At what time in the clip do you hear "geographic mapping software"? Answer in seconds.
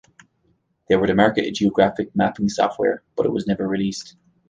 1.51-3.03